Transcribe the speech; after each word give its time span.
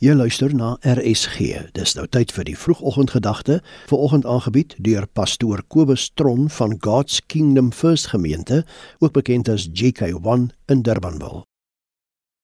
Jy 0.00 0.14
luister 0.16 0.54
na 0.56 0.78
RSG. 0.80 1.66
Dis 1.76 1.92
nou 1.92 2.06
tyd 2.08 2.30
vir 2.32 2.46
die 2.48 2.54
vroegoggendgedagte, 2.56 3.58
vanoggend 3.90 4.24
aangebied 4.24 4.72
deur 4.80 5.04
pastoor 5.04 5.60
Kobus 5.68 6.06
Tron 6.16 6.46
van 6.56 6.72
God's 6.80 7.18
Kingdom 7.28 7.68
First 7.68 8.08
Gemeente, 8.08 8.62
ook 9.04 9.12
bekend 9.12 9.50
as 9.52 9.68
GK1 9.68 10.48
in 10.72 10.80
Durbanville. 10.88 11.42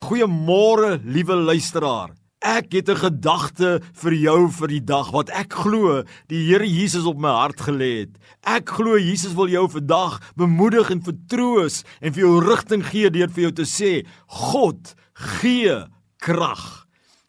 Goeiemôre, 0.04 1.00
liewe 1.08 1.40
luisteraar. 1.48 2.12
Ek 2.44 2.76
het 2.76 2.90
'n 2.90 3.00
gedagte 3.08 3.80
vir 3.92 4.12
jou 4.12 4.50
vir 4.52 4.68
die 4.68 4.84
dag 4.84 5.10
wat 5.10 5.30
ek 5.30 5.52
glo 5.52 6.04
die 6.28 6.44
Here 6.52 6.68
Jesus 6.68 7.06
op 7.06 7.16
my 7.16 7.32
hart 7.32 7.60
gelê 7.60 8.00
het. 8.00 8.18
Ek 8.44 8.68
glo 8.68 8.98
Jesus 8.98 9.32
wil 9.32 9.48
jou 9.48 9.66
vandag 9.68 10.20
bemoedig 10.36 10.90
en 10.90 11.00
vertroos 11.00 11.84
en 12.02 12.12
vir 12.12 12.20
jou 12.20 12.40
rigting 12.44 12.84
gee 12.84 13.10
deur 13.10 13.30
vir 13.30 13.42
jou 13.42 13.52
te 13.52 13.64
sê: 13.64 14.06
God 14.26 14.94
gee 15.14 15.86
krag. 16.18 16.85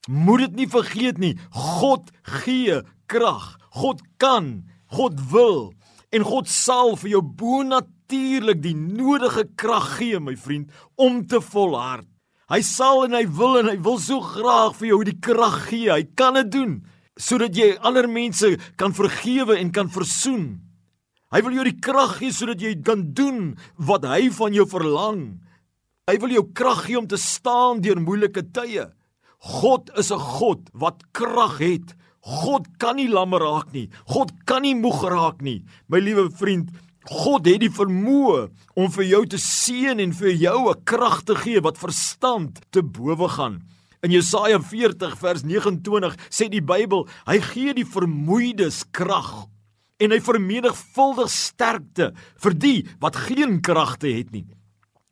Moet 0.08 0.48
dit 0.48 0.62
nie 0.64 0.70
vergeet 0.72 1.20
nie. 1.22 1.36
God 1.52 2.12
gee 2.44 2.82
krag. 3.12 3.58
God 3.78 4.02
kan, 4.18 4.66
God 4.90 5.20
wil 5.32 5.74
en 6.16 6.24
God 6.24 6.48
sal 6.50 6.96
vir 7.00 7.18
jou 7.18 7.24
bonatuurlik 7.40 8.62
die 8.64 8.76
nodige 8.76 9.44
krag 9.60 9.98
gee, 9.98 10.20
my 10.24 10.38
vriend, 10.40 10.72
om 10.96 11.20
te 11.28 11.42
volhard. 11.44 12.08
Hy 12.48 12.62
sal 12.64 13.04
en 13.04 13.18
hy 13.18 13.26
wil 13.28 13.58
en 13.60 13.72
hy 13.74 13.76
wil 13.84 13.98
so 14.00 14.24
graag 14.24 14.78
vir 14.80 14.94
jou 14.94 15.02
die 15.10 15.18
krag 15.20 15.66
gee. 15.68 15.92
Hy 15.92 16.06
kan 16.16 16.40
dit 16.40 16.54
doen 16.54 16.78
sodat 17.18 17.56
jy 17.58 17.72
ander 17.82 18.06
mense 18.06 18.54
kan 18.78 18.94
vergewe 18.94 19.56
en 19.58 19.72
kan 19.74 19.90
versoen. 19.90 20.62
Hy 21.34 21.42
wil 21.44 21.58
jou 21.58 21.66
die 21.68 21.80
krag 21.84 22.20
gee 22.22 22.32
sodat 22.32 22.62
jy 22.64 22.76
kan 22.86 23.02
doen 23.18 23.58
wat 23.76 24.06
hy 24.08 24.30
van 24.38 24.56
jou 24.56 24.68
verlang. 24.70 25.24
Hy 26.08 26.16
wil 26.24 26.38
jou 26.38 26.46
krag 26.56 26.86
gee 26.86 27.00
om 27.02 27.10
te 27.10 27.20
staan 27.20 27.82
deur 27.84 28.00
moeilike 28.00 28.46
tye. 28.56 28.86
God 29.38 29.92
is 29.98 30.12
'n 30.12 30.20
God 30.20 30.70
wat 30.74 31.04
krag 31.12 31.58
het. 31.58 31.96
God 32.22 32.68
kan 32.78 32.96
nie 32.96 33.10
lammer 33.10 33.40
raak 33.40 33.72
nie. 33.72 33.90
God 34.06 34.32
kan 34.46 34.62
nie 34.62 34.76
moeg 34.76 35.04
raak 35.04 35.42
nie. 35.42 35.64
My 35.88 36.00
liewe 36.00 36.30
vriend, 36.32 36.70
God 37.08 37.46
het 37.46 37.62
die 37.62 37.72
vermoë 37.72 38.50
om 38.76 38.92
vir 38.92 39.06
jou 39.06 39.26
te 39.26 39.38
seën 39.38 40.00
en 40.00 40.12
vir 40.12 40.34
jou 40.36 40.70
'n 40.70 40.84
krag 40.84 41.24
te 41.24 41.36
gee 41.36 41.62
wat 41.62 41.78
verstand 41.78 42.60
te 42.72 42.82
bowe 42.82 43.30
gaan. 43.30 43.64
In 44.04 44.12
Jesaja 44.12 44.60
40 44.60 45.18
vers 45.18 45.44
29 45.44 46.16
sê 46.30 46.50
die 46.50 46.62
Bybel, 46.62 47.08
hy 47.26 47.40
gee 47.40 47.74
die 47.74 47.86
vermoeides 47.86 48.84
krag 48.92 49.48
en 50.00 50.12
hy 50.12 50.20
vermenigvuldig 50.20 51.30
sterkte 51.30 52.14
vir 52.38 52.54
die 52.54 52.86
wat 53.00 53.16
geen 53.16 53.62
kragte 53.62 54.08
het 54.08 54.32
nie. 54.32 54.46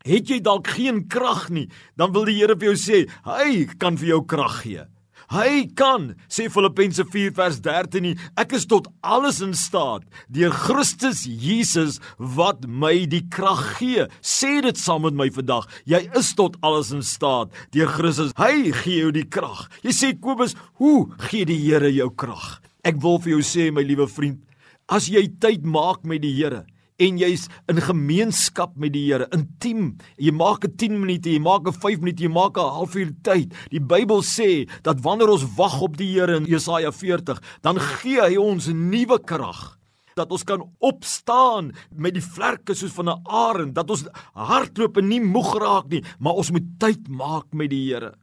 Het 0.05 0.29
jy 0.29 0.41
dalk 0.45 0.69
geen 0.77 1.05
krag 1.09 1.47
nie, 1.49 1.69
dan 1.97 2.13
wil 2.13 2.27
die 2.29 2.37
Here 2.37 2.57
vir 2.57 2.73
jou 2.73 2.77
sê, 2.77 3.05
hy 3.25 3.65
kan 3.81 3.97
vir 3.97 4.15
jou 4.15 4.21
krag 4.29 4.61
gee. 4.63 4.85
Hy 5.33 5.65
kan, 5.73 6.11
sê 6.29 6.45
Filippense 6.53 7.01
4 7.09 7.31
vers 7.33 7.57
13, 7.65 8.11
ek 8.37 8.53
is 8.59 8.67
tot 8.69 8.85
alles 9.01 9.39
in 9.41 9.55
staat 9.57 10.05
deur 10.29 10.53
Christus 10.53 11.23
Jesus 11.25 11.97
wat 12.19 12.67
my 12.69 13.07
die 13.09 13.23
krag 13.33 13.63
gee. 13.79 14.05
Sê 14.21 14.59
dit 14.61 14.77
saam 14.77 15.07
met 15.07 15.17
my 15.17 15.29
vandag. 15.33 15.65
Jy 15.89 16.03
is 16.19 16.33
tot 16.37 16.59
alles 16.65 16.93
in 16.93 17.01
staat 17.05 17.53
deur 17.73 17.89
Christus. 17.89 18.35
Hy 18.37 18.69
gee 18.83 19.01
jou 19.01 19.11
die 19.15 19.25
krag. 19.25 19.65
Jy 19.81 19.95
sê 19.97 20.13
Kobus, 20.13 20.53
hoe 20.81 21.09
gee 21.29 21.49
die 21.49 21.57
Here 21.65 21.89
jou 21.89 22.11
krag? 22.13 22.59
Ek 22.85 23.01
wil 23.01 23.17
vir 23.23 23.39
jou 23.39 23.43
sê 23.45 23.71
my 23.73 23.81
liewe 23.81 24.05
vriend, 24.05 24.43
as 24.85 25.09
jy 25.09 25.25
tyd 25.41 25.65
maak 25.65 26.05
met 26.05 26.21
die 26.21 26.35
Here, 26.37 26.67
en 27.01 27.19
jy's 27.19 27.47
in 27.71 27.81
gemeenskap 27.83 28.75
met 28.79 28.93
die 28.95 29.05
Here, 29.05 29.27
intiem. 29.35 29.97
Jy 30.17 30.31
maak 30.31 30.65
'n 30.65 30.75
10 30.77 30.99
minute, 30.99 31.29
jy 31.29 31.39
maak 31.39 31.67
'n 31.67 31.73
5 31.73 31.99
minute, 31.99 32.23
jy 32.23 32.29
maak 32.29 32.57
'n 32.57 32.73
halfuur 32.77 33.11
tyd. 33.23 33.53
Die 33.69 33.79
Bybel 33.79 34.21
sê 34.21 34.69
dat 34.83 35.01
wanneer 35.01 35.29
ons 35.29 35.55
wag 35.55 35.81
op 35.81 35.97
die 35.97 36.13
Here 36.13 36.35
in 36.35 36.45
Jesaja 36.45 36.91
40, 36.91 37.41
dan 37.61 37.79
gee 37.79 38.21
hy 38.21 38.37
ons 38.37 38.67
nuwe 38.67 39.19
krag 39.19 39.77
dat 40.15 40.31
ons 40.31 40.43
kan 40.43 40.63
opstaan 40.79 41.73
met 41.91 42.13
die 42.15 42.23
vlerke 42.23 42.73
soos 42.73 42.93
van 42.95 43.09
'n 43.09 43.21
arend, 43.25 43.75
dat 43.75 43.89
ons 43.89 44.07
hardloop 44.33 44.97
en 44.97 45.07
nie 45.07 45.21
moeg 45.21 45.59
raak 45.59 45.89
nie, 45.89 46.03
maar 46.19 46.33
ons 46.33 46.51
moet 46.51 46.79
tyd 46.79 47.07
maak 47.09 47.53
met 47.53 47.69
die 47.69 47.91
Here. 47.91 48.13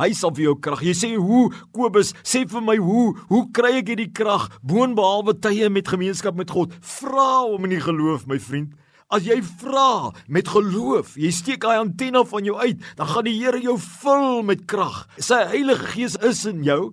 Hy 0.00 0.14
sal 0.16 0.32
vir 0.32 0.46
jou 0.48 0.56
krag. 0.64 0.80
Jy 0.80 0.94
sê 0.96 1.10
hoe 1.20 1.50
Kobus, 1.76 2.14
sê 2.24 2.46
vir 2.48 2.62
my 2.64 2.78
hoe, 2.80 3.10
hoe 3.28 3.42
kry 3.52 3.76
ek 3.82 3.92
hierdie 3.92 4.12
krag 4.16 4.48
boonbehalwe 4.64 5.36
tye 5.44 5.68
met 5.68 5.90
gemeenskap 5.92 6.38
met 6.38 6.52
God? 6.54 6.72
Vra 6.80 7.44
hom 7.44 7.68
in 7.68 7.76
die 7.76 7.84
geloof, 7.84 8.24
my 8.30 8.40
vriend. 8.40 8.72
As 9.10 9.26
jy 9.26 9.40
vra 9.42 10.12
met 10.30 10.48
geloof, 10.48 11.16
jy 11.18 11.32
steek 11.34 11.64
daai 11.64 11.80
antenne 11.80 12.22
van 12.30 12.46
jou 12.46 12.54
uit, 12.62 12.78
dan 12.96 13.10
gaan 13.10 13.26
die 13.26 13.36
Here 13.40 13.58
jou 13.60 13.74
vul 13.82 14.44
met 14.46 14.62
krag. 14.70 15.02
Sy 15.18 15.42
Heilige 15.50 15.90
Gees 15.90 16.14
is 16.24 16.44
in 16.46 16.62
jou. 16.64 16.92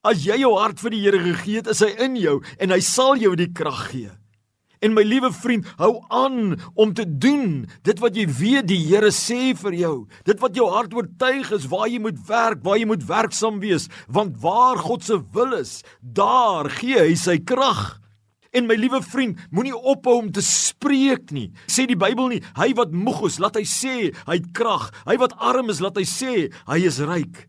As 0.00 0.24
jy 0.24 0.38
jou 0.40 0.54
hart 0.56 0.80
vir 0.80 0.94
die 0.96 1.02
Here 1.04 1.20
gegee 1.20 1.60
het, 1.60 1.68
is 1.68 1.84
hy 1.84 1.92
in 2.00 2.16
jou 2.16 2.38
en 2.58 2.72
hy 2.72 2.80
sal 2.80 3.20
jou 3.20 3.34
die 3.36 3.50
krag 3.52 3.90
gee. 3.92 4.08
En 4.80 4.94
my 4.96 5.02
liewe 5.04 5.28
vriend, 5.36 5.66
hou 5.76 5.98
aan 6.08 6.54
om 6.72 6.92
te 6.96 7.04
doen 7.04 7.66
dit 7.84 7.98
wat 8.00 8.16
jy 8.16 8.24
weet 8.32 8.68
die 8.70 8.80
Here 8.86 9.10
sê 9.12 9.52
vir 9.60 9.76
jou. 9.76 9.94
Dit 10.24 10.40
wat 10.40 10.56
jou 10.56 10.70
hart 10.72 10.94
oortuig 10.96 11.50
is 11.52 11.66
waar 11.68 11.88
jy 11.90 12.00
moet 12.00 12.16
werk, 12.28 12.62
waar 12.64 12.80
jy 12.80 12.86
moet 12.88 13.04
werksaam 13.04 13.58
wees, 13.60 13.90
want 14.08 14.38
waar 14.40 14.80
God 14.80 15.04
se 15.04 15.18
wil 15.36 15.52
is, 15.58 15.82
daar 16.00 16.70
gee 16.80 16.96
hy 16.96 17.12
sy 17.20 17.36
krag. 17.44 17.98
En 18.56 18.66
my 18.66 18.74
liewe 18.80 19.02
vriend, 19.04 19.38
moenie 19.52 19.76
ophou 19.76 20.16
om 20.24 20.32
te 20.32 20.42
spreek 20.42 21.28
nie. 21.36 21.50
Sê 21.70 21.84
die 21.86 21.98
Bybel 21.98 22.32
nie, 22.32 22.40
hy 22.56 22.72
wat 22.80 22.96
moeg 22.96 23.26
is, 23.28 23.38
laat 23.38 23.60
hy 23.60 23.66
sê 23.68 23.94
hy 24.16 24.40
het 24.40 24.48
krag. 24.56 24.88
Hy 25.04 25.20
wat 25.20 25.36
arm 25.36 25.68
is, 25.70 25.84
laat 25.84 26.00
hy 26.00 26.08
sê 26.08 26.48
hy 26.48 26.80
is 26.88 26.98
ryk. 27.04 27.44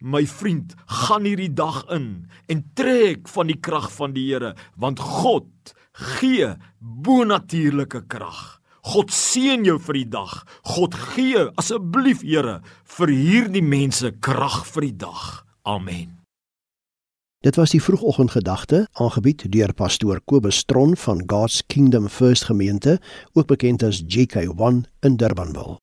My 0.00 0.24
vriend, 0.26 0.72
gaan 0.86 1.26
hierdie 1.28 1.52
dag 1.52 1.82
in 1.92 2.24
en 2.48 2.62
trek 2.74 3.28
van 3.28 3.50
die 3.50 3.58
krag 3.60 3.90
van 3.92 4.14
die 4.16 4.30
Here, 4.30 4.54
want 4.80 4.98
God 4.98 5.74
gee 5.92 6.54
bonatuurlike 6.80 8.06
krag. 8.08 8.60
God 8.80 9.12
seën 9.12 9.66
jou 9.68 9.76
vir 9.76 9.98
die 9.98 10.08
dag. 10.08 10.32
God 10.64 10.96
gee 11.12 11.42
asseblief 11.60 12.24
Here 12.24 12.62
vir 12.96 13.12
hierdie 13.12 13.64
mense 13.64 14.14
krag 14.24 14.62
vir 14.72 14.88
die 14.88 14.96
dag. 15.04 15.44
Amen. 15.68 16.16
Dit 17.44 17.56
was 17.60 17.72
die 17.76 17.80
vroegoggendgedagte 17.80 18.86
aangebied 19.00 19.46
deur 19.52 19.72
pastoor 19.76 20.24
Kobus 20.24 20.64
Tron 20.64 20.96
van 20.96 21.22
God's 21.28 21.60
Kingdom 21.68 22.08
First 22.08 22.48
Gemeente, 22.48 22.98
ook 23.32 23.52
bekend 23.52 23.84
as 23.84 24.02
GK1 24.04 24.84
in 25.04 25.16
Durbanville. 25.16 25.76